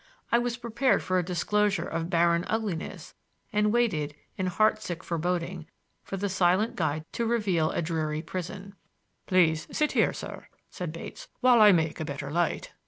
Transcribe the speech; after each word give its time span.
I 0.31 0.39
was 0.39 0.57
prepared 0.57 1.03
for 1.03 1.19
a 1.19 1.23
disclosure 1.23 1.87
of 1.87 2.09
barren 2.09 2.43
ugliness, 2.47 3.13
and 3.53 3.71
waited, 3.71 4.15
in 4.35 4.47
heartsick 4.47 5.03
foreboding, 5.03 5.67
for 6.01 6.17
the 6.17 6.27
silent 6.27 6.75
guide 6.75 7.05
to 7.11 7.25
reveal 7.27 7.69
a 7.69 7.83
dreary 7.83 8.23
prison. 8.23 8.73
"Please 9.27 9.67
sit 9.71 9.91
here, 9.91 10.11
sir," 10.11 10.47
said 10.71 10.91
Bates, 10.91 11.27
"while 11.41 11.61
I 11.61 11.71
make 11.71 11.99
a 11.99 12.05
better 12.05 12.31
light." 12.31 12.71